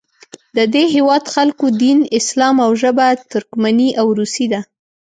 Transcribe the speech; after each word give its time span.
د 0.57 0.59
دې 0.73 0.83
هیواد 0.95 1.23
خلکو 1.35 1.65
دین 1.81 1.99
اسلام 2.19 2.55
او 2.65 2.71
ژبه 2.81 3.05
یې 3.11 3.19
ترکمني 3.31 3.89
او 4.01 4.07
روسي 4.19 4.45
ده. 4.53 4.61